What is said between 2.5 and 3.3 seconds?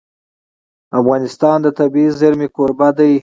کوربه دی.